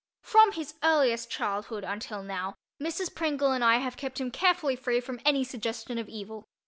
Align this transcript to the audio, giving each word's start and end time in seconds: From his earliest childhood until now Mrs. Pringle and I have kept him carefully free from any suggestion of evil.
From 0.23 0.53
his 0.53 0.73
earliest 0.81 1.29
childhood 1.29 1.83
until 1.83 2.23
now 2.23 2.55
Mrs. 2.81 3.13
Pringle 3.13 3.51
and 3.51 3.63
I 3.63 3.75
have 3.77 3.97
kept 3.97 4.19
him 4.19 4.31
carefully 4.31 4.75
free 4.75 4.99
from 4.99 5.21
any 5.25 5.43
suggestion 5.43 5.99
of 5.99 6.09
evil. 6.09 6.47